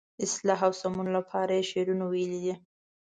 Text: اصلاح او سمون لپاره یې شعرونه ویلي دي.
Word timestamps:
اصلاح 0.25 0.59
او 0.67 0.73
سمون 0.81 1.07
لپاره 1.17 1.51
یې 1.57 1.63
شعرونه 1.71 2.05
ویلي 2.07 2.39
دي. 2.45 2.53